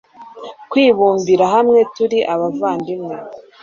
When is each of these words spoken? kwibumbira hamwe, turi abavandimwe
kwibumbira 0.71 1.45
hamwe, 1.53 1.79
turi 1.95 2.19
abavandimwe 2.33 3.15